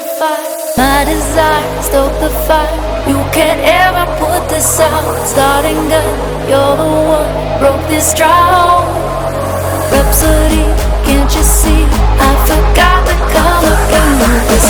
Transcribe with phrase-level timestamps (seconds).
[0.00, 0.48] the fire.
[0.76, 2.76] My desire, stoke the fire.
[3.08, 5.26] You can't ever put this out.
[5.26, 7.30] Starting gun, you're the one.
[7.60, 8.88] Broke this drought.
[9.92, 10.64] Rhapsody,
[11.06, 11.84] can't you see?
[12.28, 14.20] I forgot the color blue.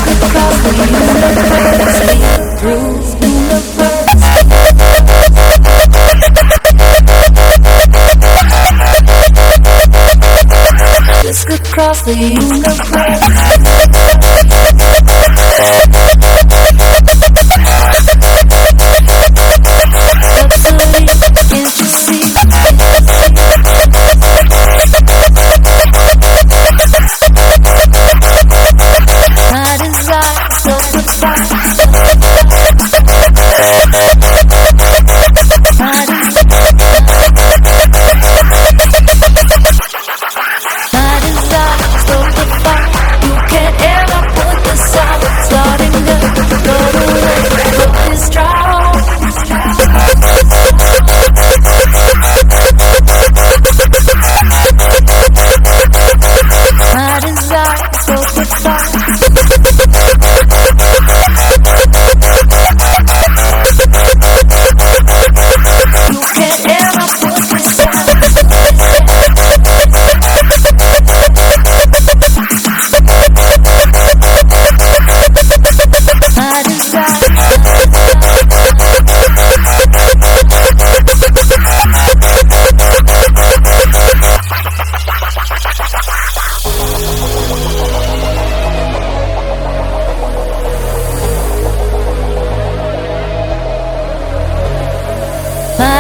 [0.06, 2.00] Could cross the universe.
[2.60, 2.90] Through
[3.28, 4.10] universe.
[11.22, 12.99] This could cross the Rhapsody,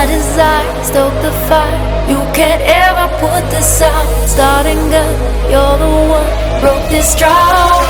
[0.00, 2.08] My desire, stoke the fire.
[2.08, 4.06] You can't ever put this out.
[4.26, 5.14] Starting gun,
[5.52, 6.30] you're the one.
[6.62, 7.86] Broke this drought.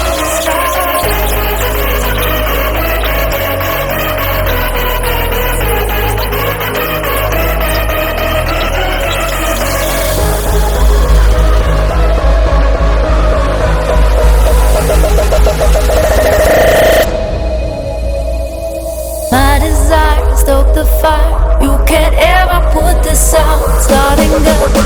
[19.30, 21.62] My desire, stoke the fire.
[21.62, 23.61] You can't ever put this out.
[23.83, 24.80] Starting gun,